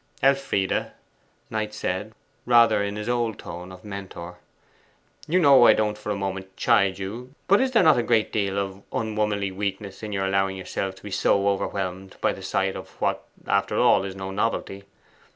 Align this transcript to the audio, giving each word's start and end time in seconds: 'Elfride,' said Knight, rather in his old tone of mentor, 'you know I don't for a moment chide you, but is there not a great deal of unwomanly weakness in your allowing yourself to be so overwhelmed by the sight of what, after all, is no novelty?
'Elfride,' 0.23 0.91
said 1.69 2.03
Knight, 2.07 2.13
rather 2.47 2.81
in 2.83 2.95
his 2.95 3.07
old 3.07 3.37
tone 3.37 3.71
of 3.71 3.85
mentor, 3.85 4.39
'you 5.27 5.37
know 5.39 5.67
I 5.67 5.73
don't 5.73 5.95
for 5.95 6.09
a 6.09 6.15
moment 6.15 6.57
chide 6.57 6.97
you, 6.97 7.35
but 7.47 7.61
is 7.61 7.69
there 7.69 7.83
not 7.83 7.99
a 7.99 8.01
great 8.01 8.33
deal 8.33 8.57
of 8.57 8.81
unwomanly 8.91 9.51
weakness 9.51 10.01
in 10.01 10.11
your 10.11 10.25
allowing 10.25 10.57
yourself 10.57 10.95
to 10.95 11.03
be 11.03 11.11
so 11.11 11.47
overwhelmed 11.47 12.15
by 12.19 12.33
the 12.33 12.41
sight 12.41 12.75
of 12.75 12.89
what, 12.99 13.23
after 13.45 13.77
all, 13.77 14.03
is 14.03 14.15
no 14.15 14.31
novelty? 14.31 14.85